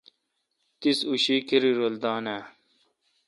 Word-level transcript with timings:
تیس 0.79 0.99
اوں 1.07 1.17
شی 1.23 1.35
کیرای 1.47 1.71
رل 1.79 1.95
دان 2.03 2.25
آں 2.33 2.41